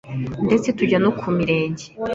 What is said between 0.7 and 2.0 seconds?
tujya no ku mirenge,